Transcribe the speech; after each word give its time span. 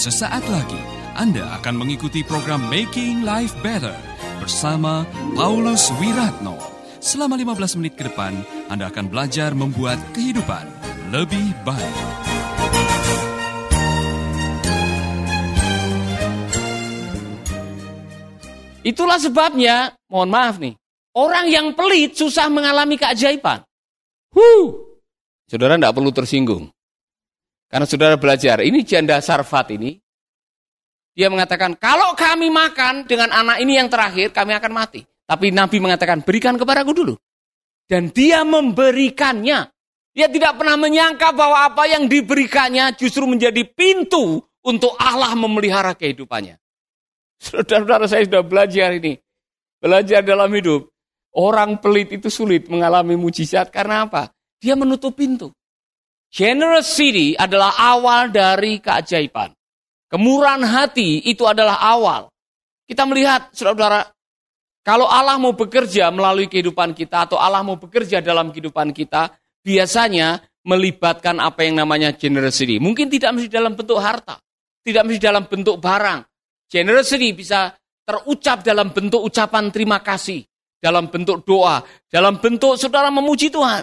Sesaat 0.00 0.48
lagi 0.48 0.80
Anda 1.12 1.60
akan 1.60 1.84
mengikuti 1.84 2.24
program 2.24 2.72
Making 2.72 3.20
Life 3.20 3.52
Better 3.60 3.92
bersama 4.40 5.04
Paulus 5.36 5.92
Wiratno. 6.00 6.56
Selama 7.04 7.36
15 7.36 7.76
menit 7.76 8.00
ke 8.00 8.08
depan, 8.08 8.32
Anda 8.72 8.88
akan 8.88 9.12
belajar 9.12 9.52
membuat 9.52 10.00
kehidupan 10.16 10.64
lebih 11.12 11.52
baik. 11.68 11.96
Itulah 18.80 19.20
sebabnya, 19.20 19.92
mohon 20.08 20.32
maaf 20.32 20.56
nih, 20.56 20.80
orang 21.12 21.52
yang 21.52 21.76
pelit 21.76 22.16
susah 22.16 22.48
mengalami 22.48 22.96
keajaiban. 22.96 23.68
Huh. 24.32 24.96
Saudara 25.44 25.76
tidak 25.76 25.92
perlu 25.92 26.08
tersinggung. 26.08 26.72
Karena 27.70 27.86
saudara 27.86 28.18
belajar, 28.18 28.66
ini 28.66 28.82
janda 28.82 29.22
Sarfat 29.22 29.78
ini, 29.78 29.94
dia 31.14 31.30
mengatakan, 31.30 31.78
kalau 31.78 32.18
kami 32.18 32.50
makan 32.50 33.06
dengan 33.06 33.30
anak 33.30 33.62
ini 33.62 33.78
yang 33.78 33.86
terakhir, 33.86 34.34
kami 34.34 34.58
akan 34.58 34.72
mati. 34.74 35.06
Tapi 35.22 35.54
Nabi 35.54 35.78
mengatakan, 35.78 36.26
berikan 36.26 36.58
kepadaku 36.58 36.90
dulu. 36.90 37.14
Dan 37.86 38.10
dia 38.10 38.42
memberikannya. 38.42 39.70
Dia 40.10 40.26
tidak 40.26 40.58
pernah 40.58 40.74
menyangka 40.74 41.30
bahwa 41.30 41.70
apa 41.70 41.86
yang 41.86 42.10
diberikannya 42.10 42.98
justru 42.98 43.30
menjadi 43.30 43.62
pintu 43.62 44.42
untuk 44.66 44.98
Allah 44.98 45.38
memelihara 45.38 45.94
kehidupannya. 45.94 46.58
Saudara-saudara 47.38 48.10
saya 48.10 48.26
sudah 48.26 48.42
belajar 48.42 48.90
ini. 48.98 49.22
Belajar 49.78 50.26
dalam 50.26 50.50
hidup. 50.50 50.90
Orang 51.30 51.78
pelit 51.78 52.10
itu 52.10 52.26
sulit 52.26 52.66
mengalami 52.66 53.14
mujizat 53.14 53.70
karena 53.70 54.10
apa? 54.10 54.34
Dia 54.58 54.74
menutup 54.74 55.14
pintu. 55.14 55.54
Generosity 56.30 57.34
adalah 57.34 57.74
awal 57.74 58.30
dari 58.30 58.78
keajaiban. 58.78 59.50
Kemurahan 60.10 60.62
hati 60.62 61.26
itu 61.26 61.46
adalah 61.46 61.78
awal. 61.82 62.30
Kita 62.86 63.06
melihat, 63.06 63.50
saudara-saudara, 63.54 64.10
kalau 64.82 65.06
Allah 65.06 65.38
mau 65.38 65.54
bekerja 65.54 66.10
melalui 66.10 66.50
kehidupan 66.50 66.94
kita 66.94 67.30
atau 67.30 67.38
Allah 67.38 67.62
mau 67.62 67.78
bekerja 67.78 68.22
dalam 68.22 68.50
kehidupan 68.50 68.90
kita, 68.94 69.30
biasanya 69.62 70.42
melibatkan 70.66 71.38
apa 71.38 71.66
yang 71.66 71.78
namanya 71.78 72.14
generosity. 72.14 72.78
Mungkin 72.82 73.10
tidak 73.10 73.34
mesti 73.34 73.50
dalam 73.50 73.74
bentuk 73.78 73.98
harta, 74.02 74.38
tidak 74.82 75.02
mesti 75.06 75.20
dalam 75.22 75.46
bentuk 75.46 75.78
barang, 75.78 76.30
Generosity 76.70 77.34
bisa 77.34 77.74
terucap 78.06 78.62
dalam 78.62 78.94
bentuk 78.94 79.18
ucapan 79.18 79.74
terima 79.74 79.98
kasih, 79.98 80.46
dalam 80.78 81.10
bentuk 81.10 81.42
doa, 81.42 81.82
dalam 82.06 82.38
bentuk 82.38 82.78
saudara 82.78 83.10
memuji 83.10 83.50
Tuhan. 83.50 83.82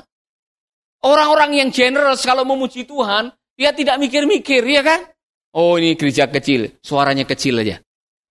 Orang-orang 1.06 1.62
yang 1.62 1.70
generous 1.70 2.26
kalau 2.26 2.42
memuji 2.42 2.88
Tuhan, 2.88 3.30
dia 3.54 3.74
tidak 3.74 4.02
mikir-mikir, 4.02 4.66
ya 4.66 4.82
kan? 4.82 5.06
Oh 5.58 5.78
ini 5.78 5.98
gereja 5.98 6.30
kecil, 6.30 6.78
suaranya 6.82 7.26
kecil 7.26 7.62
aja. 7.62 7.82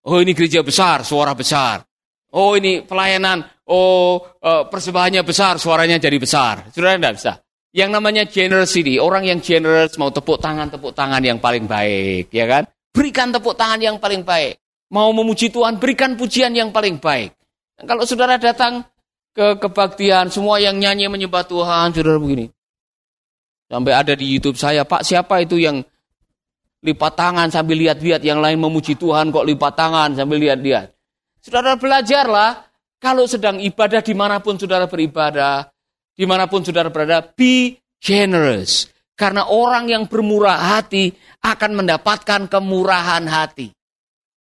Oh 0.07 0.23
ini 0.23 0.31
gereja 0.31 0.63
besar, 0.63 1.03
suara 1.03 1.35
besar. 1.35 1.83
Oh 2.31 2.55
ini 2.55 2.83
pelayanan, 2.83 3.43
oh 3.67 4.19
uh, 4.43 4.67
persembahannya 4.67 5.23
besar, 5.23 5.59
suaranya 5.59 5.99
jadi 5.99 6.15
besar. 6.19 6.71
Saudara 6.71 6.99
tidak 6.99 7.15
bisa. 7.19 7.33
Yang 7.75 7.89
namanya 7.91 8.23
generosity, 8.27 8.95
orang 8.99 9.27
yang 9.27 9.39
generous 9.43 9.99
mau 9.99 10.11
tepuk 10.11 10.39
tangan, 10.39 10.71
tepuk 10.71 10.95
tangan 10.95 11.19
yang 11.19 11.39
paling 11.43 11.67
baik, 11.67 12.31
ya 12.31 12.47
kan? 12.47 12.63
Berikan 12.95 13.31
tepuk 13.31 13.59
tangan 13.59 13.79
yang 13.83 13.97
paling 13.99 14.23
baik. 14.23 14.59
Mau 14.91 15.11
memuji 15.11 15.51
Tuhan, 15.51 15.79
berikan 15.79 16.15
pujian 16.15 16.55
yang 16.55 16.71
paling 16.71 16.99
baik. 16.99 17.35
Kalau 17.77 18.07
saudara 18.07 18.39
datang 18.39 18.87
ke 19.35 19.59
kebaktian, 19.59 20.31
semua 20.31 20.57
yang 20.63 20.79
nyanyi 20.79 21.11
menyembah 21.11 21.43
Tuhan, 21.45 21.91
saudara 21.91 22.17
begini. 22.17 22.47
Sampai 23.67 23.91
ada 23.91 24.15
di 24.15 24.25
YouTube 24.31 24.55
saya, 24.55 24.87
Pak 24.87 25.03
siapa 25.03 25.43
itu 25.43 25.59
yang 25.59 25.83
lipat 26.79 27.13
tangan 27.19 27.51
sambil 27.51 27.75
lihat-lihat, 27.75 28.23
yang 28.23 28.39
lain 28.39 28.55
memuji 28.63 28.95
Tuhan 28.95 29.27
kok 29.27 29.43
lipat 29.43 29.73
tangan 29.75 30.15
sambil 30.15 30.39
lihat-lihat. 30.39 30.95
Saudara 31.43 31.75
belajarlah, 31.75 32.63
kalau 32.97 33.27
sedang 33.27 33.59
ibadah 33.59 33.99
di 33.99 34.15
mana 34.15 34.39
pun 34.39 34.55
saudara 34.55 34.87
beribadah, 34.87 35.67
di 36.15 36.23
mana 36.23 36.47
pun 36.47 36.63
saudara 36.63 36.87
berada, 36.87 37.21
be 37.21 37.77
generous. 37.99 38.87
Karena 39.17 39.49
orang 39.49 39.89
yang 39.89 40.03
bermurah 40.05 40.77
hati 40.77 41.09
akan 41.41 41.83
mendapatkan 41.83 42.45
kemurahan 42.45 43.25
hati. 43.25 43.73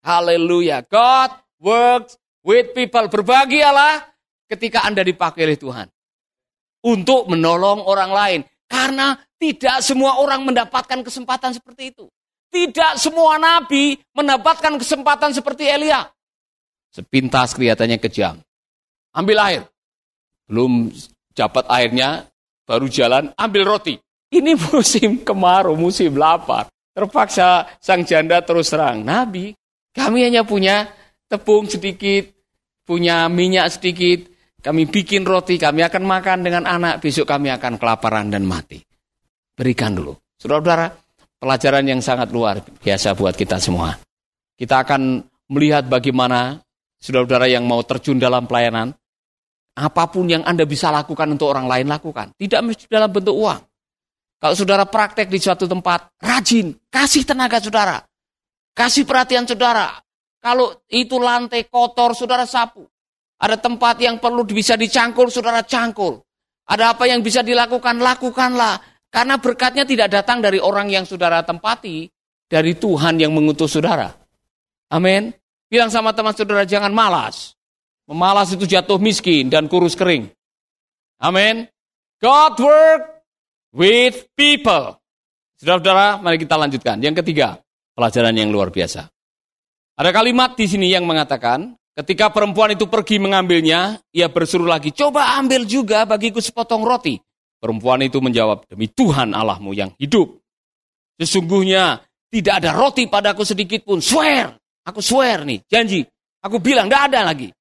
Haleluya. 0.00 0.82
God 0.88 1.30
works 1.60 2.16
with 2.41 2.72
people. 2.72 3.04
Berbagi 3.12 3.60
Allah 3.60 4.00
ketika 4.48 4.82
Anda 4.88 5.04
dipakai 5.04 5.44
oleh 5.44 5.60
Tuhan. 5.60 5.86
Untuk 6.82 7.28
menolong 7.28 7.84
orang 7.84 8.10
lain. 8.10 8.41
Karena 8.72 9.21
tidak 9.37 9.84
semua 9.84 10.16
orang 10.16 10.49
mendapatkan 10.49 11.05
kesempatan 11.05 11.53
seperti 11.53 11.93
itu. 11.93 12.09
Tidak 12.49 12.97
semua 12.97 13.37
nabi 13.37 14.00
mendapatkan 14.16 14.81
kesempatan 14.81 15.37
seperti 15.37 15.69
Elia. 15.69 16.09
Sepintas 16.88 17.53
kelihatannya 17.53 18.00
kejam. 18.00 18.41
Ambil 19.12 19.37
air. 19.44 19.62
Belum 20.49 20.88
dapat 21.37 21.69
airnya, 21.69 22.25
baru 22.65 22.88
jalan, 22.88 23.28
ambil 23.37 23.77
roti. 23.77 24.00
Ini 24.33 24.56
musim 24.72 25.21
kemarau, 25.21 25.77
musim 25.77 26.16
lapar. 26.16 26.72
Terpaksa 26.93 27.69
sang 27.81 28.04
janda 28.04 28.41
terus 28.41 28.69
terang, 28.72 29.00
Nabi, 29.04 29.53
kami 29.93 30.28
hanya 30.28 30.44
punya 30.44 30.89
tepung 31.28 31.69
sedikit, 31.69 32.28
punya 32.84 33.28
minyak 33.28 33.72
sedikit, 33.72 34.31
kami 34.62 34.86
bikin 34.86 35.26
roti, 35.26 35.58
kami 35.58 35.82
akan 35.82 36.06
makan 36.06 36.38
dengan 36.46 36.64
anak, 36.70 37.02
besok 37.02 37.26
kami 37.26 37.50
akan 37.50 37.82
kelaparan 37.82 38.30
dan 38.30 38.46
mati. 38.46 38.78
Berikan 39.58 39.98
dulu. 39.98 40.14
Saudara-saudara, 40.38 40.94
pelajaran 41.42 41.82
yang 41.82 41.98
sangat 41.98 42.30
luar 42.30 42.62
biasa 42.62 43.18
buat 43.18 43.34
kita 43.34 43.58
semua. 43.58 43.98
Kita 44.54 44.86
akan 44.86 45.18
melihat 45.50 45.90
bagaimana 45.90 46.62
saudara-saudara 47.02 47.50
yang 47.50 47.66
mau 47.66 47.82
terjun 47.82 48.22
dalam 48.22 48.46
pelayanan, 48.46 48.94
apa 49.74 50.04
pun 50.06 50.30
yang 50.30 50.46
Anda 50.46 50.62
bisa 50.62 50.94
lakukan 50.94 51.34
untuk 51.34 51.50
orang 51.50 51.66
lain, 51.66 51.90
lakukan. 51.90 52.30
Tidak 52.38 52.62
mesti 52.62 52.86
dalam 52.86 53.10
bentuk 53.10 53.34
uang. 53.34 53.60
Kalau 54.38 54.54
saudara 54.54 54.86
praktek 54.86 55.26
di 55.26 55.42
suatu 55.42 55.66
tempat, 55.66 56.14
rajin, 56.22 56.70
kasih 56.86 57.26
tenaga 57.26 57.58
saudara. 57.58 57.98
Kasih 58.74 59.02
perhatian 59.02 59.42
saudara. 59.46 59.98
Kalau 60.42 60.82
itu 60.90 61.18
lantai 61.18 61.66
kotor, 61.66 62.14
saudara 62.14 62.46
sapu. 62.46 62.91
Ada 63.42 63.58
tempat 63.58 63.98
yang 63.98 64.22
perlu 64.22 64.47
bisa 64.47 64.78
dicangkul, 64.78 65.26
saudara 65.26 65.66
cangkul. 65.66 66.22
Ada 66.70 66.94
apa 66.94 67.10
yang 67.10 67.26
bisa 67.26 67.42
dilakukan, 67.42 67.98
lakukanlah. 67.98 68.78
Karena 69.10 69.36
berkatnya 69.42 69.82
tidak 69.82 70.14
datang 70.14 70.38
dari 70.38 70.62
orang 70.62 70.86
yang 70.88 71.03
saudara 71.03 71.42
tempati, 71.42 72.06
dari 72.47 72.78
Tuhan 72.78 73.19
yang 73.19 73.34
mengutus 73.34 73.75
saudara. 73.75 74.14
Amin. 74.94 75.34
Bilang 75.66 75.91
sama 75.91 76.14
teman 76.14 76.38
saudara, 76.38 76.62
jangan 76.62 76.94
malas. 76.94 77.58
Memalas 78.06 78.54
itu 78.54 78.62
jatuh 78.62 79.03
miskin 79.03 79.50
dan 79.50 79.66
kurus 79.66 79.98
kering. 79.98 80.30
Amin. 81.19 81.66
God 82.22 82.54
work 82.62 83.03
with 83.74 84.30
people. 84.38 85.03
Saudara-saudara, 85.59 86.22
mari 86.22 86.38
kita 86.38 86.54
lanjutkan. 86.54 87.03
Yang 87.03 87.26
ketiga, 87.26 87.59
pelajaran 87.98 88.34
yang 88.38 88.54
luar 88.54 88.70
biasa. 88.70 89.10
Ada 89.98 90.10
kalimat 90.14 90.54
di 90.54 90.66
sini 90.66 90.91
yang 90.91 91.06
mengatakan, 91.06 91.74
ketika 91.97 92.32
perempuan 92.32 92.72
itu 92.72 92.88
pergi 92.88 93.20
mengambilnya, 93.20 94.00
ia 94.12 94.28
bersuruh 94.28 94.69
lagi, 94.69 94.92
coba 94.92 95.36
ambil 95.41 95.64
juga 95.69 96.04
bagiku 96.08 96.41
sepotong 96.41 96.84
roti. 96.84 97.20
Perempuan 97.62 98.03
itu 98.03 98.19
menjawab, 98.19 98.66
demi 98.66 98.91
Tuhan 98.91 99.32
Allahmu 99.36 99.70
yang 99.70 99.94
hidup. 100.00 100.42
Sesungguhnya 101.20 102.03
tidak 102.32 102.64
ada 102.64 102.75
roti 102.75 103.06
padaku 103.06 103.47
sedikit 103.47 103.86
pun. 103.86 104.03
Swear, 104.03 104.56
aku 104.82 104.98
swear 104.98 105.47
nih, 105.47 105.62
janji. 105.70 106.03
Aku 106.42 106.58
bilang, 106.58 106.91
tidak 106.91 107.03
ada 107.12 107.20
lagi. 107.30 107.54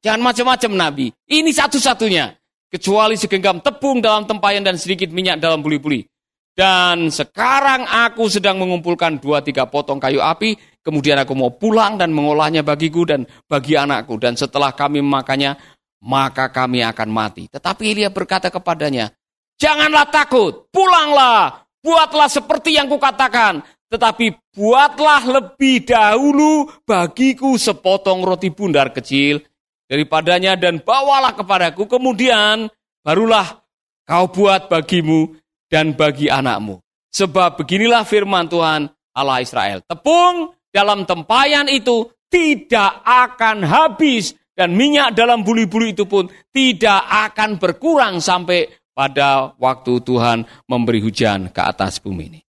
Jangan 0.00 0.20
macam-macam 0.24 0.70
Nabi. 0.72 1.06
Ini 1.28 1.50
satu-satunya 1.52 2.32
kecuali 2.72 3.14
segenggam 3.20 3.60
tepung 3.60 4.00
dalam 4.00 4.24
tempayan 4.24 4.64
dan 4.64 4.80
sedikit 4.80 5.12
minyak 5.12 5.36
dalam 5.36 5.60
buli-buli. 5.60 6.08
Dan 6.52 7.08
sekarang 7.08 7.88
aku 7.88 8.28
sedang 8.28 8.60
mengumpulkan 8.60 9.16
dua 9.16 9.40
tiga 9.40 9.64
potong 9.64 9.96
kayu 9.96 10.20
api, 10.20 10.52
kemudian 10.84 11.16
aku 11.16 11.32
mau 11.32 11.48
pulang 11.56 11.96
dan 11.96 12.12
mengolahnya 12.12 12.60
bagiku 12.60 13.08
dan 13.08 13.24
bagi 13.48 13.72
anakku. 13.72 14.20
Dan 14.20 14.36
setelah 14.36 14.76
kami 14.76 15.00
memakannya, 15.00 15.56
maka 16.04 16.52
kami 16.52 16.84
akan 16.84 17.08
mati. 17.08 17.48
Tetapi 17.48 17.82
Elia 17.96 18.12
berkata 18.12 18.52
kepadanya, 18.52 19.08
janganlah 19.56 20.12
takut, 20.12 20.68
pulanglah, 20.68 21.64
buatlah 21.80 22.28
seperti 22.28 22.76
yang 22.76 22.92
kukatakan. 22.92 23.64
Tetapi 23.88 24.52
buatlah 24.52 25.24
lebih 25.28 25.88
dahulu 25.88 26.68
bagiku 26.84 27.56
sepotong 27.56 28.24
roti 28.24 28.48
bundar 28.48 28.92
kecil 28.92 29.40
daripadanya 29.88 30.56
dan 30.56 30.80
bawalah 30.80 31.36
kepadaku, 31.36 31.84
kemudian 31.84 32.72
barulah 33.04 33.60
kau 34.08 34.32
buat 34.32 34.72
bagimu 34.72 35.36
dan 35.72 35.96
bagi 35.96 36.28
anakmu. 36.28 36.76
Sebab 37.08 37.56
beginilah 37.64 38.04
firman 38.04 38.44
Tuhan 38.52 38.92
Allah 39.16 39.40
Israel. 39.40 39.80
Tepung 39.88 40.52
dalam 40.68 41.08
tempayan 41.08 41.72
itu 41.72 42.12
tidak 42.28 43.00
akan 43.04 43.64
habis 43.64 44.36
dan 44.52 44.76
minyak 44.76 45.16
dalam 45.16 45.40
buli-buli 45.40 45.96
itu 45.96 46.04
pun 46.04 46.28
tidak 46.52 47.00
akan 47.32 47.56
berkurang 47.56 48.20
sampai 48.20 48.68
pada 48.92 49.56
waktu 49.56 50.04
Tuhan 50.04 50.44
memberi 50.68 51.00
hujan 51.00 51.48
ke 51.48 51.60
atas 51.64 51.96
bumi 52.00 52.24
ini. 52.28 52.40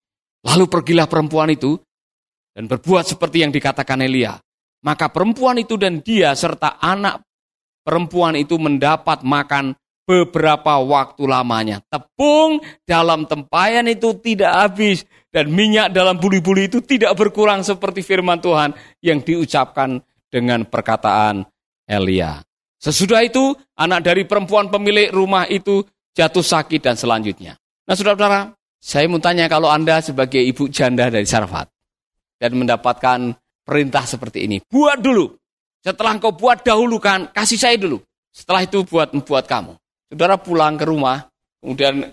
Lalu 0.43 0.67
pergilah 0.67 1.07
perempuan 1.07 1.47
itu 1.51 1.79
dan 2.51 2.67
berbuat 2.67 3.07
seperti 3.07 3.47
yang 3.47 3.51
dikatakan 3.55 4.03
Elia. 4.03 4.35
Maka 4.83 5.07
perempuan 5.07 5.55
itu 5.55 5.79
dan 5.79 6.03
dia 6.03 6.35
serta 6.35 6.75
anak 6.83 7.23
perempuan 7.87 8.35
itu 8.35 8.59
mendapat 8.59 9.23
makan 9.23 9.71
beberapa 10.03 10.79
waktu 10.83 11.23
lamanya. 11.27 11.79
Tepung 11.87 12.59
dalam 12.83 13.23
tempayan 13.27 13.87
itu 13.87 14.15
tidak 14.19 14.51
habis 14.51 15.07
dan 15.33 15.49
minyak 15.49 15.89
dalam 15.89 16.19
buli-buli 16.19 16.69
itu 16.69 16.83
tidak 16.83 17.15
berkurang 17.17 17.65
seperti 17.65 18.05
firman 18.05 18.37
Tuhan 18.37 18.75
yang 19.01 19.23
diucapkan 19.23 20.03
dengan 20.27 20.67
perkataan 20.67 21.47
Elia. 21.87 22.43
Sesudah 22.83 23.23
itu, 23.23 23.55
anak 23.79 24.03
dari 24.03 24.27
perempuan 24.27 24.67
pemilik 24.67 25.07
rumah 25.09 25.47
itu 25.47 25.87
jatuh 26.11 26.43
sakit 26.43 26.83
dan 26.83 26.99
selanjutnya. 26.99 27.55
Nah, 27.87 27.95
saudara-saudara, 27.95 28.51
saya 28.83 29.07
mau 29.07 29.23
tanya 29.23 29.47
kalau 29.47 29.71
Anda 29.71 30.03
sebagai 30.03 30.43
ibu 30.43 30.67
janda 30.67 31.07
dari 31.07 31.23
Sarfat 31.23 31.71
dan 32.35 32.51
mendapatkan 32.59 33.39
perintah 33.63 34.03
seperti 34.03 34.51
ini, 34.51 34.57
buat 34.67 34.99
dulu. 34.99 35.31
Setelah 35.79 36.19
engkau 36.19 36.35
buat 36.35 36.63
dahulukan, 36.63 37.31
kasih 37.31 37.59
saya 37.59 37.75
dulu. 37.79 38.03
Setelah 38.31 38.67
itu 38.67 38.83
buat 38.83 39.11
membuat 39.15 39.47
kamu. 39.47 39.79
Saudara 40.13 40.37
pulang 40.37 40.77
ke 40.77 40.85
rumah, 40.85 41.25
kemudian 41.57 42.05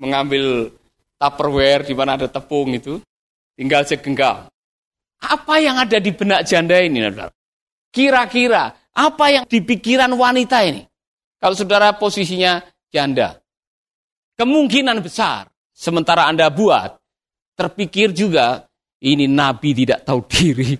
mengambil 0.00 0.72
tupperware 1.20 1.84
di 1.84 1.92
mana 1.92 2.16
ada 2.16 2.32
tepung 2.32 2.72
itu, 2.72 2.96
tinggal 3.52 3.84
segenggam. 3.84 4.48
Apa 5.20 5.60
yang 5.60 5.76
ada 5.76 6.00
di 6.00 6.16
benak 6.16 6.48
janda 6.48 6.80
ini, 6.80 7.04
saudara? 7.04 7.28
Kira-kira 7.92 8.72
apa 8.88 9.24
yang 9.28 9.44
di 9.44 9.60
pikiran 9.60 10.16
wanita 10.16 10.64
ini? 10.64 10.88
Kalau 11.36 11.52
saudara 11.52 11.92
posisinya 11.92 12.64
janda. 12.88 13.36
Kemungkinan 14.40 15.04
besar, 15.04 15.52
sementara 15.76 16.32
Anda 16.32 16.48
buat, 16.48 16.96
terpikir 17.52 18.16
juga, 18.16 18.64
ini 19.04 19.28
Nabi 19.28 19.76
tidak 19.76 20.08
tahu 20.08 20.24
diri. 20.24 20.72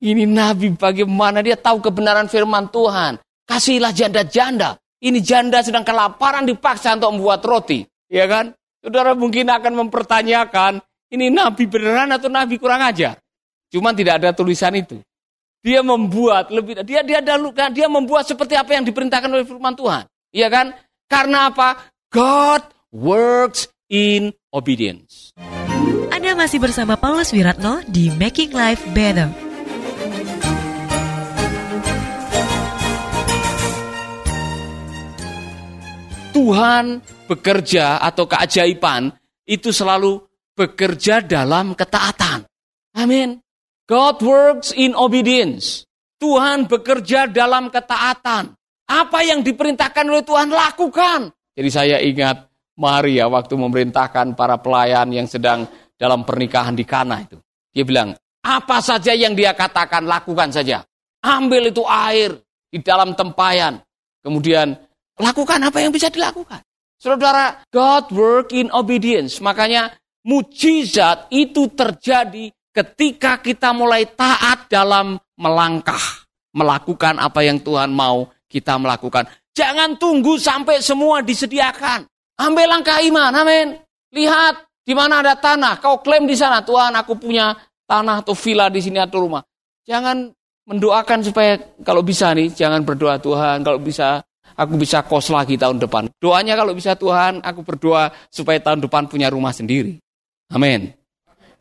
Ini 0.00 0.24
Nabi 0.24 0.72
bagaimana 0.72 1.44
dia 1.44 1.60
tahu 1.60 1.84
kebenaran 1.84 2.32
firman 2.32 2.72
Tuhan. 2.72 3.20
Kasihlah 3.44 3.92
janda-janda. 3.92 4.80
Ini 4.98 5.18
janda 5.22 5.62
sedang 5.62 5.86
kelaparan 5.86 6.42
dipaksa 6.42 6.98
untuk 6.98 7.14
membuat 7.14 7.40
roti. 7.46 7.86
Ya 8.10 8.26
kan? 8.26 8.50
Saudara 8.82 9.14
mungkin 9.14 9.46
akan 9.46 9.86
mempertanyakan, 9.86 10.82
ini 11.14 11.30
Nabi 11.30 11.70
beneran 11.70 12.10
atau 12.10 12.26
Nabi 12.26 12.58
kurang 12.58 12.82
ajar? 12.82 13.18
Cuman 13.70 13.94
tidak 13.94 14.22
ada 14.22 14.34
tulisan 14.34 14.74
itu. 14.74 14.98
Dia 15.62 15.82
membuat 15.82 16.54
lebih 16.54 16.80
dia 16.86 17.02
dia 17.02 17.18
dahulukan 17.18 17.74
dia 17.74 17.90
membuat 17.90 18.24
seperti 18.24 18.54
apa 18.54 18.78
yang 18.78 18.86
diperintahkan 18.86 19.28
oleh 19.28 19.44
firman 19.44 19.74
Tuhan. 19.74 20.06
Iya 20.30 20.48
kan? 20.48 20.66
Karena 21.10 21.50
apa? 21.50 21.90
God 22.08 22.62
works 22.94 23.68
in 23.90 24.32
obedience. 24.54 25.34
Anda 26.14 26.34
masih 26.38 26.62
bersama 26.62 26.94
Paulus 26.96 27.34
Wiratno 27.34 27.82
di 27.86 28.10
Making 28.14 28.50
Life 28.54 28.82
Better. 28.94 29.47
Tuhan 36.38 37.02
bekerja 37.26 37.98
atau 37.98 38.30
keajaiban 38.30 39.10
itu 39.42 39.74
selalu 39.74 40.22
bekerja 40.54 41.18
dalam 41.18 41.74
ketaatan. 41.74 42.46
Amin. 42.94 43.42
God 43.90 44.22
works 44.22 44.70
in 44.70 44.94
obedience. 44.94 45.82
Tuhan 46.22 46.70
bekerja 46.70 47.26
dalam 47.26 47.74
ketaatan. 47.74 48.54
Apa 48.86 49.18
yang 49.26 49.42
diperintahkan 49.42 50.06
oleh 50.06 50.22
Tuhan 50.22 50.54
lakukan. 50.54 51.34
Jadi 51.58 51.70
saya 51.74 51.98
ingat 51.98 52.46
Maria 52.78 53.26
waktu 53.26 53.58
memerintahkan 53.58 54.38
para 54.38 54.62
pelayan 54.62 55.10
yang 55.10 55.26
sedang 55.26 55.66
dalam 55.98 56.22
pernikahan 56.22 56.78
di 56.78 56.86
Kana 56.86 57.18
itu. 57.18 57.34
Dia 57.74 57.82
bilang, 57.82 58.14
apa 58.46 58.78
saja 58.78 59.10
yang 59.10 59.34
dia 59.34 59.58
katakan 59.58 60.06
lakukan 60.06 60.54
saja. 60.54 60.86
Ambil 61.18 61.74
itu 61.74 61.82
air 61.82 62.38
di 62.70 62.78
dalam 62.78 63.18
tempayan. 63.18 63.82
Kemudian 64.22 64.87
lakukan 65.18 65.60
apa 65.62 65.78
yang 65.82 65.92
bisa 65.92 66.08
dilakukan. 66.08 66.62
Saudara, 66.98 67.62
God 67.70 68.10
work 68.10 68.50
in 68.50 68.70
obedience. 68.74 69.38
Makanya 69.38 69.94
mujizat 70.26 71.30
itu 71.30 71.70
terjadi 71.70 72.50
ketika 72.74 73.38
kita 73.38 73.70
mulai 73.70 74.06
taat 74.06 74.66
dalam 74.66 75.18
melangkah, 75.38 76.26
melakukan 76.54 77.22
apa 77.22 77.46
yang 77.46 77.62
Tuhan 77.62 77.94
mau 77.94 78.26
kita 78.50 78.78
melakukan. 78.78 79.30
Jangan 79.54 79.98
tunggu 79.98 80.38
sampai 80.38 80.82
semua 80.82 81.22
disediakan. 81.22 82.06
Ambil 82.38 82.70
langkah 82.70 83.02
iman, 83.02 83.34
amin. 83.34 83.78
Lihat 84.14 84.54
di 84.86 84.94
mana 84.94 85.22
ada 85.22 85.34
tanah, 85.34 85.82
kau 85.82 85.98
klaim 86.02 86.26
di 86.26 86.38
sana, 86.38 86.62
Tuhan 86.62 86.94
aku 86.94 87.18
punya 87.18 87.54
tanah 87.86 88.22
atau 88.22 88.34
villa 88.38 88.70
di 88.70 88.78
sini 88.78 89.02
atau 89.02 89.26
rumah. 89.26 89.42
Jangan 89.82 90.30
mendoakan 90.68 91.18
supaya 91.26 91.58
kalau 91.82 92.06
bisa 92.06 92.30
nih, 92.36 92.54
jangan 92.54 92.86
berdoa 92.86 93.18
Tuhan, 93.18 93.66
kalau 93.66 93.82
bisa 93.82 94.22
aku 94.58 94.74
bisa 94.74 95.06
kos 95.06 95.30
lagi 95.30 95.54
tahun 95.54 95.78
depan. 95.78 96.10
Doanya 96.18 96.58
kalau 96.58 96.74
bisa 96.74 96.98
Tuhan, 96.98 97.38
aku 97.46 97.62
berdoa 97.62 98.10
supaya 98.26 98.58
tahun 98.58 98.82
depan 98.82 99.06
punya 99.06 99.30
rumah 99.30 99.54
sendiri. 99.54 100.02
Amin. 100.50 100.90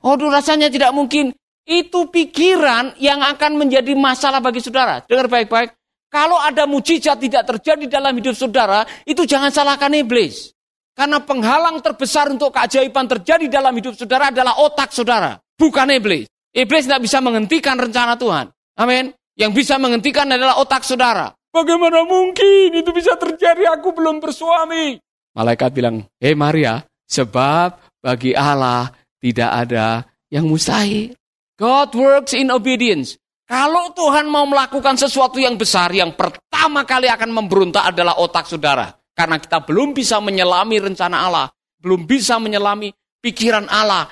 Oh, 0.01 0.17
rasanya 0.17 0.73
tidak 0.73 0.89
mungkin. 0.97 1.37
Itu 1.67 2.07
pikiran 2.07 2.95
yang 2.97 3.19
akan 3.19 3.59
menjadi 3.59 3.91
masalah 3.93 4.39
bagi 4.39 4.63
saudara. 4.63 5.03
Dengar 5.03 5.27
baik-baik. 5.27 5.75
Kalau 6.07 6.39
ada 6.39 6.63
mujizat 6.63 7.19
tidak 7.19 7.43
terjadi 7.43 7.99
dalam 7.99 8.15
hidup 8.15 8.31
saudara, 8.31 8.87
itu 9.03 9.27
jangan 9.27 9.51
salahkan 9.51 9.91
iblis. 9.91 10.55
Karena 10.95 11.19
penghalang 11.19 11.83
terbesar 11.83 12.31
untuk 12.31 12.55
keajaiban 12.55 13.05
terjadi 13.05 13.45
dalam 13.51 13.75
hidup 13.75 13.93
saudara 13.93 14.31
adalah 14.31 14.57
otak 14.63 14.95
saudara, 14.95 15.37
bukan 15.59 15.91
iblis. 15.93 16.25
Iblis 16.55 16.89
tidak 16.89 17.05
bisa 17.05 17.21
menghentikan 17.21 17.77
rencana 17.77 18.17
Tuhan. 18.17 18.49
Amin. 18.79 19.13
Yang 19.37 19.51
bisa 19.61 19.77
menghentikan 19.77 20.25
adalah 20.25 20.57
otak 20.57 20.81
saudara. 20.81 21.36
Bagaimana 21.57 22.05
mungkin 22.05 22.69
itu 22.69 22.93
bisa 22.93 23.17
terjadi? 23.17 23.65
Aku 23.81 23.89
belum 23.89 24.21
bersuami. 24.21 25.01
Malaikat 25.33 25.73
bilang, 25.73 26.05
hei 26.21 26.37
Maria, 26.37 26.85
sebab 27.09 27.97
bagi 27.97 28.37
Allah 28.37 28.93
tidak 29.17 29.65
ada 29.65 30.05
yang 30.29 30.45
mustahil. 30.45 31.17
God 31.57 31.97
works 31.97 32.37
in 32.37 32.53
obedience. 32.53 33.17
Kalau 33.49 33.89
Tuhan 33.97 34.29
mau 34.29 34.45
melakukan 34.45 35.01
sesuatu 35.01 35.41
yang 35.41 35.57
besar, 35.57 35.89
yang 35.97 36.13
pertama 36.13 36.85
kali 36.85 37.09
akan 37.09 37.33
memberontak 37.33 37.89
adalah 37.89 38.21
otak 38.21 38.45
saudara. 38.45 38.93
Karena 39.17 39.41
kita 39.41 39.65
belum 39.65 39.97
bisa 39.97 40.21
menyelami 40.21 40.77
rencana 40.77 41.25
Allah. 41.25 41.49
Belum 41.81 42.05
bisa 42.05 42.37
menyelami 42.37 42.93
pikiran 43.17 43.65
Allah. 43.65 44.05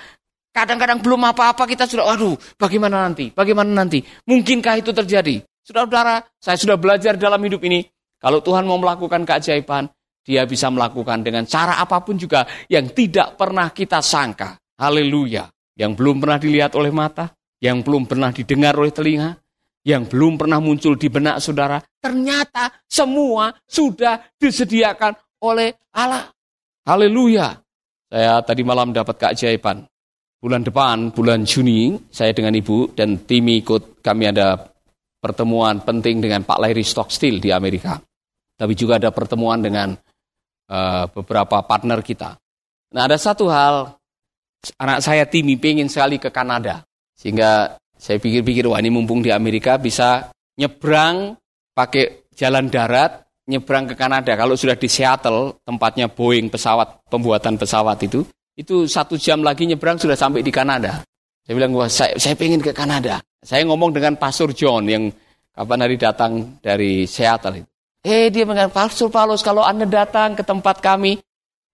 Kadang-kadang 0.49 0.97
belum 0.97 1.29
apa-apa 1.29 1.69
kita 1.69 1.85
sudah, 1.85 2.09
waduh, 2.09 2.33
bagaimana 2.57 3.05
nanti? 3.05 3.29
Bagaimana 3.29 3.69
nanti? 3.69 4.01
Mungkinkah 4.25 4.81
itu 4.81 4.89
terjadi? 4.89 5.45
Saudara-saudara, 5.65 6.21
saya 6.37 6.57
sudah 6.61 6.77
belajar 6.77 7.17
dalam 7.17 7.41
hidup 7.41 7.65
ini. 7.65 7.81
Kalau 8.21 8.37
Tuhan 8.45 8.69
mau 8.69 8.77
melakukan 8.77 9.25
keajaiban, 9.25 9.89
dia 10.21 10.45
bisa 10.45 10.69
melakukan 10.69 11.25
dengan 11.25 11.49
cara 11.49 11.81
apa 11.81 12.05
pun 12.05 12.21
juga 12.21 12.45
yang 12.69 12.93
tidak 12.93 13.33
pernah 13.33 13.73
kita 13.73 13.97
sangka. 13.97 14.61
Haleluya. 14.77 15.49
Yang 15.73 15.91
belum 15.97 16.21
pernah 16.21 16.37
dilihat 16.37 16.77
oleh 16.77 16.93
mata, 16.93 17.33
yang 17.57 17.81
belum 17.81 18.05
pernah 18.05 18.29
didengar 18.29 18.77
oleh 18.77 18.93
telinga, 18.93 19.41
yang 19.81 20.05
belum 20.05 20.37
pernah 20.37 20.61
muncul 20.61 20.93
di 21.01 21.09
benak 21.09 21.41
saudara, 21.41 21.81
ternyata 21.97 22.69
semua 22.85 23.49
sudah 23.65 24.21
disediakan 24.37 25.17
oleh 25.41 25.73
Allah. 25.97 26.29
Haleluya. 26.85 27.57
Saya 28.05 28.37
tadi 28.45 28.61
malam 28.61 28.93
dapat 28.93 29.17
keajaiban. 29.17 29.81
Bulan 30.37 30.61
depan, 30.61 31.09
bulan 31.09 31.41
Juni, 31.41 31.97
saya 32.13 32.29
dengan 32.37 32.53
ibu 32.53 32.93
dan 32.93 33.25
tim 33.25 33.49
ikut 33.49 34.05
kami 34.05 34.29
ada 34.29 34.74
pertemuan 35.25 35.81
penting 35.81 36.21
dengan 36.21 36.45
Pak 36.45 36.61
Larry 36.61 36.85
Stockstill 36.85 37.41
di 37.41 37.49
Amerika. 37.49 37.97
Tapi 38.53 38.77
juga 38.77 39.01
ada 39.01 39.09
pertemuan 39.09 39.57
dengan 39.57 39.97
uh, 40.69 41.09
beberapa 41.09 41.65
partner 41.65 42.05
kita. 42.05 42.37
Nah 42.93 43.01
ada 43.09 43.17
satu 43.17 43.49
hal 43.49 43.97
anak 44.77 45.01
saya 45.01 45.25
Timi 45.25 45.57
pengen 45.57 45.89
sekali 45.89 46.21
ke 46.21 46.29
Kanada. 46.29 46.85
Sehingga 47.17 47.73
saya 47.97 48.21
pikir-pikir, 48.21 48.69
wah 48.69 48.77
ini 48.77 48.93
mumpung 48.93 49.25
di 49.25 49.33
Amerika 49.33 49.81
bisa 49.81 50.29
nyebrang 50.61 51.33
pakai 51.73 52.29
jalan 52.37 52.69
darat, 52.69 53.25
nyebrang 53.49 53.89
ke 53.89 53.95
Kanada. 53.97 54.37
Kalau 54.37 54.53
sudah 54.53 54.77
di 54.77 54.85
Seattle, 54.85 55.57
tempatnya 55.65 56.05
Boeing 56.11 56.53
pesawat, 56.53 57.07
pembuatan 57.09 57.57
pesawat 57.57 57.97
itu, 58.05 58.21
itu 58.55 58.85
satu 58.85 59.17
jam 59.17 59.41
lagi 59.41 59.65
nyebrang 59.65 59.97
sudah 59.97 60.15
sampai 60.15 60.45
di 60.45 60.51
Kanada. 60.53 61.01
Saya 61.45 61.53
bilang, 61.61 61.77
wah 61.77 61.85
saya, 61.85 62.17
saya 62.17 62.33
pengen 62.33 62.57
ke 62.57 62.73
Kanada. 62.73 63.21
Saya 63.45 63.61
ngomong 63.69 63.93
dengan 63.93 64.17
Pastor 64.17 64.49
John 64.49 64.89
yang 64.89 65.13
kapan 65.53 65.79
hari 65.85 65.95
datang 66.01 66.57
dari 66.57 67.05
Seattle 67.05 67.61
itu. 67.61 67.69
Eh 68.01 68.33
dia 68.33 68.49
mengatakan, 68.49 68.73
Pastor 68.73 69.13
Paulus 69.13 69.45
kalau 69.45 69.61
Anda 69.61 69.85
datang 69.85 70.33
ke 70.33 70.41
tempat 70.41 70.81
kami, 70.81 71.21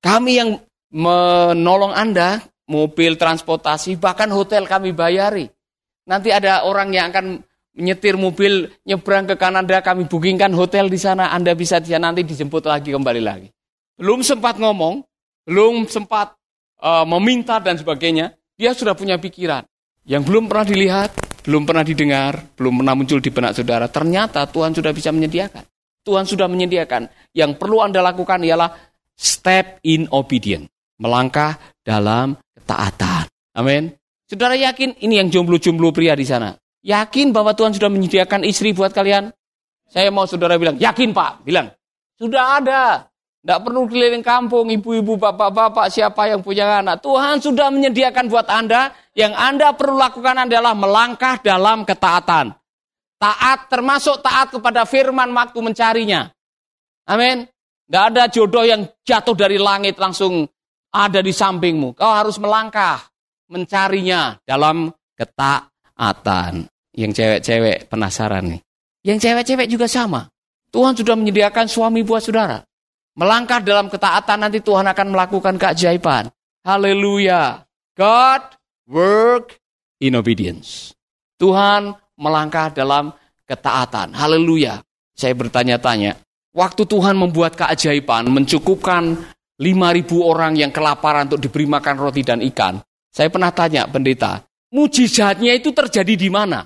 kami 0.03 0.31
yang 0.43 0.59
menolong 0.91 1.95
Anda, 1.95 2.43
mobil, 2.67 3.15
transportasi, 3.15 3.95
bahkan 3.95 4.27
hotel 4.35 4.67
kami 4.67 4.91
bayari. 4.91 5.47
Nanti 6.03 6.35
ada 6.35 6.67
orang 6.67 6.91
yang 6.91 7.07
akan 7.15 7.39
menyetir 7.71 8.19
mobil 8.19 8.67
nyebrang 8.83 9.23
ke 9.23 9.39
Kanada, 9.39 9.79
kami 9.79 10.03
bookingkan 10.03 10.51
hotel 10.51 10.91
di 10.91 10.99
sana, 10.99 11.31
Anda 11.31 11.55
bisa 11.55 11.79
di 11.79 11.95
nanti 11.95 12.27
dijemput 12.27 12.67
lagi 12.67 12.91
kembali 12.91 13.21
lagi. 13.23 13.47
Belum 13.95 14.19
sempat 14.19 14.59
ngomong, 14.59 14.99
belum 15.47 15.87
sempat 15.87 16.35
uh, 16.83 17.07
meminta 17.07 17.63
dan 17.63 17.79
sebagainya, 17.79 18.35
dia 18.61 18.77
sudah 18.77 18.93
punya 18.93 19.17
pikiran. 19.17 19.65
Yang 20.05 20.29
belum 20.29 20.45
pernah 20.45 20.65
dilihat, 20.69 21.09
belum 21.41 21.65
pernah 21.65 21.81
didengar, 21.81 22.33
belum 22.53 22.85
pernah 22.85 22.93
muncul 22.93 23.17
di 23.17 23.33
benak 23.33 23.57
saudara, 23.57 23.89
ternyata 23.89 24.45
Tuhan 24.45 24.77
sudah 24.77 24.93
bisa 24.93 25.09
menyediakan. 25.09 25.65
Tuhan 26.05 26.29
sudah 26.29 26.45
menyediakan. 26.45 27.09
Yang 27.33 27.57
perlu 27.57 27.81
Anda 27.81 28.05
lakukan 28.05 28.45
ialah 28.45 28.69
step 29.17 29.81
in 29.81 30.05
obedience. 30.13 30.69
Melangkah 31.01 31.57
dalam 31.81 32.37
ketaatan. 32.53 33.25
Amin. 33.57 33.97
Saudara 34.29 34.53
yakin 34.53 35.01
ini 35.01 35.17
yang 35.17 35.33
jomblo-jomblo 35.33 35.89
pria 35.89 36.13
di 36.13 36.25
sana. 36.25 36.53
Yakin 36.85 37.33
bahwa 37.33 37.57
Tuhan 37.57 37.73
sudah 37.73 37.89
menyediakan 37.89 38.45
istri 38.45 38.73
buat 38.73 38.93
kalian? 38.93 39.33
Saya 39.89 40.13
mau 40.13 40.29
saudara 40.29 40.55
bilang, 40.61 40.77
yakin 40.77 41.11
pak. 41.13 41.43
Bilang, 41.45 41.73
sudah 42.17 42.61
ada. 42.61 43.10
Tidak 43.41 43.59
perlu 43.65 43.89
keliling 43.89 44.21
kampung, 44.21 44.69
ibu-ibu, 44.69 45.17
bapak-bapak, 45.17 45.89
siapa 45.89 46.29
yang 46.29 46.45
punya 46.45 46.77
anak. 46.77 47.01
Tuhan 47.01 47.41
sudah 47.41 47.73
menyediakan 47.73 48.29
buat 48.29 48.45
Anda. 48.45 48.93
Yang 49.17 49.33
Anda 49.33 49.67
perlu 49.73 49.97
lakukan 49.97 50.45
adalah 50.45 50.77
melangkah 50.77 51.41
dalam 51.41 51.81
ketaatan. 51.81 52.53
Taat 53.17 53.59
termasuk 53.65 54.21
taat 54.21 54.53
kepada 54.53 54.85
firman 54.85 55.33
waktu 55.33 55.57
mencarinya. 55.57 56.29
Amin. 57.09 57.49
Tidak 57.89 58.03
ada 58.13 58.29
jodoh 58.29 58.61
yang 58.61 58.85
jatuh 59.01 59.33
dari 59.33 59.57
langit 59.57 59.97
langsung 59.97 60.45
ada 60.93 61.19
di 61.25 61.33
sampingmu. 61.33 61.97
Kau 61.97 62.13
harus 62.13 62.37
melangkah 62.37 63.01
mencarinya 63.49 64.37
dalam 64.45 64.93
ketaatan. 65.17 66.69
Yang 66.93 67.11
cewek-cewek 67.17 67.89
penasaran 67.89 68.53
nih. 68.53 68.61
Yang 69.01 69.17
cewek-cewek 69.25 69.67
juga 69.67 69.89
sama. 69.89 70.29
Tuhan 70.69 70.93
sudah 70.93 71.17
menyediakan 71.17 71.65
suami 71.65 72.05
buat 72.05 72.21
saudara. 72.21 72.61
Melangkah 73.11 73.59
dalam 73.59 73.91
ketaatan 73.91 74.47
nanti 74.47 74.63
Tuhan 74.63 74.87
akan 74.87 75.07
melakukan 75.11 75.55
keajaiban. 75.59 76.31
Haleluya. 76.63 77.67
God 77.97 78.43
work 78.87 79.59
in 79.99 80.15
obedience. 80.15 80.95
Tuhan 81.35 81.91
melangkah 82.15 82.71
dalam 82.71 83.11
ketaatan. 83.43 84.15
Haleluya. 84.15 84.79
Saya 85.11 85.35
bertanya-tanya, 85.35 86.15
waktu 86.55 86.87
Tuhan 86.87 87.19
membuat 87.19 87.59
keajaiban, 87.59 88.31
mencukupkan 88.31 89.19
5.000 89.59 89.61
orang 90.23 90.55
yang 90.55 90.71
kelaparan 90.71 91.27
untuk 91.27 91.43
diberi 91.43 91.67
makan 91.67 91.95
roti 91.99 92.23
dan 92.23 92.39
ikan. 92.41 92.79
Saya 93.11 93.27
pernah 93.27 93.51
tanya 93.51 93.91
pendeta, 93.91 94.39
mujizatnya 94.71 95.51
itu 95.51 95.75
terjadi 95.75 96.15
di 96.15 96.31
mana? 96.31 96.63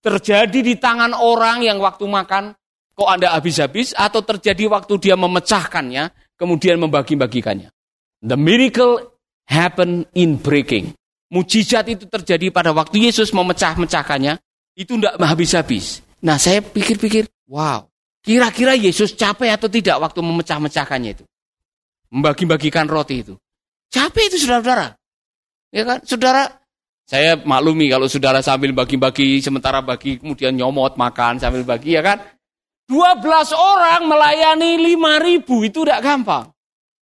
Terjadi 0.00 0.64
di 0.64 0.74
tangan 0.80 1.12
orang 1.12 1.60
yang 1.60 1.76
waktu 1.78 2.08
makan 2.08 2.56
Kok 2.94 3.08
Anda 3.10 3.34
habis-habis 3.34 3.90
atau 3.90 4.22
terjadi 4.22 4.70
waktu 4.70 4.94
dia 5.02 5.18
memecahkannya, 5.18 6.14
kemudian 6.38 6.78
membagi-bagikannya. 6.78 7.74
The 8.22 8.38
miracle 8.38 9.18
happen 9.50 10.06
in 10.14 10.38
breaking. 10.38 10.94
Mujizat 11.34 11.90
itu 11.90 12.06
terjadi 12.06 12.54
pada 12.54 12.70
waktu 12.70 13.10
Yesus 13.10 13.34
memecah-mecahkannya, 13.34 14.38
itu 14.78 14.94
tidak 14.94 15.18
habis-habis. 15.18 16.06
Nah 16.22 16.38
saya 16.38 16.62
pikir-pikir, 16.62 17.26
wow, 17.50 17.90
kira-kira 18.22 18.78
Yesus 18.78 19.18
capek 19.18 19.58
atau 19.58 19.66
tidak 19.66 19.98
waktu 19.98 20.22
memecah-mecahkannya 20.22 21.10
itu? 21.18 21.24
Membagi-bagikan 22.14 22.86
roti 22.86 23.26
itu. 23.26 23.34
Capek 23.90 24.30
itu 24.30 24.38
saudara-saudara. 24.46 24.94
Ya 25.74 25.82
kan, 25.82 25.98
saudara, 26.06 26.46
saya 27.04 27.36
maklumi 27.36 27.90
kalau 27.90 28.06
saudara 28.06 28.40
sambil 28.40 28.70
bagi-bagi, 28.70 29.42
sementara 29.42 29.82
bagi 29.82 30.16
kemudian 30.22 30.54
nyomot 30.54 30.94
makan 30.94 31.42
sambil 31.42 31.66
bagi, 31.66 31.98
ya 31.98 32.02
kan? 32.06 32.22
12 32.88 33.56
orang 33.56 34.04
melayani 34.04 34.76
5 34.92 35.26
ribu 35.26 35.64
itu 35.64 35.84
tidak 35.84 36.04
gampang. 36.04 36.52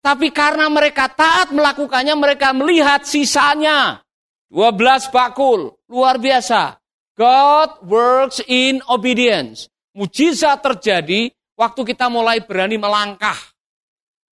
Tapi 0.00 0.32
karena 0.32 0.68
mereka 0.72 1.12
taat 1.12 1.52
melakukannya, 1.52 2.16
mereka 2.16 2.56
melihat 2.56 3.04
sisanya. 3.04 4.00
12 4.48 5.12
bakul, 5.12 5.76
luar 5.88 6.16
biasa. 6.16 6.80
God 7.16 7.84
works 7.84 8.40
in 8.48 8.80
obedience. 8.88 9.68
Mujizat 9.92 10.64
terjadi 10.64 11.28
waktu 11.52 11.80
kita 11.84 12.08
mulai 12.08 12.40
berani 12.40 12.80
melangkah. 12.80 13.36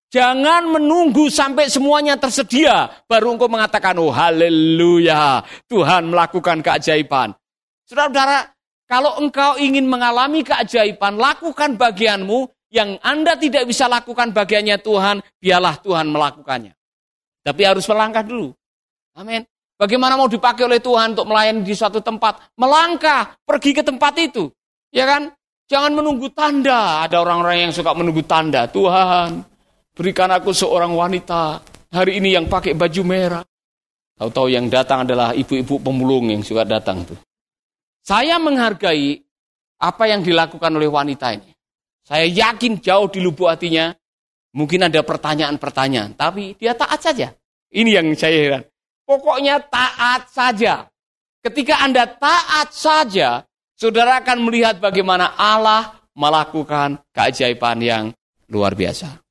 Jangan 0.09 0.65
menunggu 0.65 1.29
sampai 1.29 1.69
semuanya 1.69 2.17
tersedia, 2.17 2.89
baru 3.05 3.37
engkau 3.37 3.45
mengatakan, 3.45 3.93
oh 4.01 4.09
haleluya, 4.09 5.45
Tuhan 5.69 6.09
melakukan 6.09 6.65
keajaiban. 6.65 7.37
Saudara-saudara, 7.85 8.49
kalau 8.89 9.21
engkau 9.21 9.53
ingin 9.61 9.85
mengalami 9.85 10.41
keajaiban, 10.41 11.13
lakukan 11.21 11.77
bagianmu. 11.77 12.49
Yang 12.69 13.01
Anda 13.01 13.33
tidak 13.33 13.65
bisa 13.65 13.89
lakukan 13.89 14.29
bagiannya 14.29 14.77
Tuhan, 14.81 15.25
biarlah 15.41 15.81
Tuhan 15.81 16.05
melakukannya. 16.09 16.77
Tapi 17.41 17.61
harus 17.65 17.85
melangkah 17.89 18.21
dulu. 18.21 18.53
Amin. 19.17 19.41
Bagaimana 19.73 20.13
mau 20.13 20.29
dipakai 20.29 20.69
oleh 20.69 20.77
Tuhan 20.77 21.17
untuk 21.17 21.25
melayani 21.25 21.65
di 21.65 21.73
suatu 21.73 21.97
tempat? 21.97 22.53
Melangkah, 22.53 23.33
pergi 23.41 23.73
ke 23.73 23.81
tempat 23.81 24.13
itu. 24.21 24.53
Ya 24.93 25.09
kan? 25.09 25.33
Jangan 25.65 25.97
menunggu 25.97 26.29
tanda. 26.29 27.05
Ada 27.05 27.25
orang-orang 27.25 27.69
yang 27.69 27.73
suka 27.73 27.93
menunggu 27.93 28.21
tanda. 28.25 28.69
Tuhan, 28.69 29.41
berikan 29.97 30.29
aku 30.29 30.53
seorang 30.53 30.93
wanita. 30.93 31.61
Hari 31.89 32.21
ini 32.21 32.37
yang 32.37 32.45
pakai 32.45 32.77
baju 32.77 33.01
merah. 33.01 33.45
Tahu-tahu 34.17 34.49
yang 34.49 34.69
datang 34.69 35.09
adalah 35.09 35.33
ibu-ibu 35.33 35.81
pemulung 35.81 36.29
yang 36.29 36.45
suka 36.45 36.69
datang 36.69 37.01
tuh. 37.01 37.17
Saya 38.09 38.41
menghargai 38.41 39.21
apa 39.77 40.03
yang 40.09 40.25
dilakukan 40.25 40.73
oleh 40.73 40.89
wanita 40.89 41.29
ini. 41.29 41.53
Saya 42.01 42.25
yakin 42.25 42.81
jauh 42.81 43.05
di 43.05 43.21
lubuk 43.21 43.45
hatinya, 43.45 43.93
mungkin 44.57 44.89
ada 44.89 45.05
pertanyaan-pertanyaan, 45.05 46.17
tapi 46.17 46.57
dia 46.57 46.73
taat 46.73 46.97
saja. 47.05 47.29
Ini 47.69 48.01
yang 48.01 48.09
saya 48.17 48.37
heran. 48.41 48.63
Pokoknya 49.05 49.61
taat 49.61 50.25
saja. 50.33 50.89
Ketika 51.45 51.85
Anda 51.85 52.09
taat 52.09 52.73
saja, 52.73 53.45
saudara 53.77 54.25
akan 54.25 54.41
melihat 54.41 54.81
bagaimana 54.81 55.37
Allah 55.37 56.01
melakukan 56.17 56.97
keajaiban 57.13 57.77
yang 57.77 58.03
luar 58.49 58.73
biasa. 58.73 59.21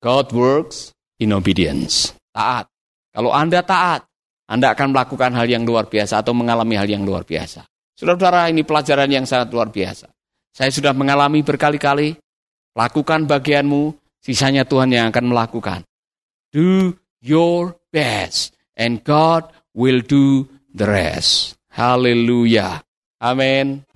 God 0.00 0.32
works 0.32 0.96
in 1.20 1.36
obedience. 1.36 2.16
Taat. 2.32 2.64
Kalau 3.12 3.28
Anda 3.28 3.60
taat, 3.60 4.08
Anda 4.48 4.72
akan 4.72 4.96
melakukan 4.96 5.36
hal 5.36 5.52
yang 5.52 5.68
luar 5.68 5.84
biasa 5.84 6.24
atau 6.24 6.32
mengalami 6.32 6.80
hal 6.80 6.88
yang 6.88 7.04
luar 7.04 7.28
biasa. 7.28 7.68
Saudara-saudara, 8.02 8.50
ini 8.50 8.66
pelajaran 8.66 9.06
yang 9.06 9.22
sangat 9.22 9.54
luar 9.54 9.70
biasa. 9.70 10.10
Saya 10.50 10.74
sudah 10.74 10.90
mengalami 10.90 11.46
berkali-kali. 11.46 12.18
Lakukan 12.74 13.30
bagianmu, 13.30 13.94
sisanya 14.18 14.66
Tuhan 14.66 14.90
yang 14.90 15.14
akan 15.14 15.30
melakukan. 15.30 15.86
Do 16.50 16.98
your 17.22 17.78
best, 17.94 18.58
and 18.74 19.06
God 19.06 19.54
will 19.70 20.02
do 20.02 20.50
the 20.74 20.82
rest. 20.82 21.54
Haleluya. 21.78 22.82
Amin. 23.22 23.86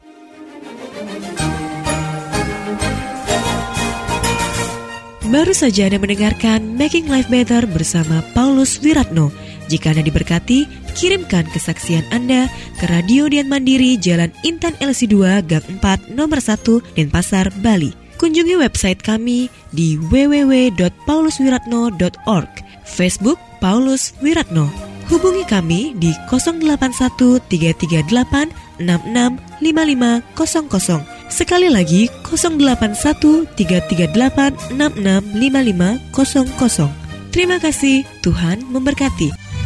Baru 5.26 5.50
saja 5.50 5.90
Anda 5.90 5.98
mendengarkan 5.98 6.78
Making 6.78 7.10
Life 7.10 7.26
Better 7.26 7.66
bersama 7.66 8.22
Paulus 8.30 8.78
Wiratno. 8.78 9.45
Jika 9.66 9.90
Anda 9.90 10.06
diberkati, 10.06 10.70
kirimkan 10.94 11.50
kesaksian 11.50 12.06
Anda 12.14 12.46
ke 12.78 12.86
Radio 12.86 13.26
Dian 13.26 13.50
Mandiri 13.50 13.98
Jalan 13.98 14.30
Intan 14.46 14.78
LC2 14.78 15.42
Gang 15.46 15.62
4 15.82 16.14
Nomor 16.14 16.38
1 16.38 16.94
Denpasar, 16.94 17.50
Bali. 17.58 18.06
Kunjungi 18.16 18.56
website 18.56 19.04
kami 19.04 19.52
di 19.76 20.00
www.pauluswiratno.org 20.00 22.48
Facebook 22.88 23.36
Paulus 23.60 24.16
Wiratno 24.24 24.72
Hubungi 25.12 25.44
kami 25.44 25.92
di 26.00 26.16
081 26.24 27.44
338 27.44 28.80
665500 28.80 31.28
Sekali 31.28 31.68
lagi 31.68 32.08
081 32.24 33.52
338 33.52 34.80
665500 34.80 37.04
Terima 37.36 37.60
kasih, 37.60 38.00
Tuhan 38.24 38.64
memberkati. 38.72 39.45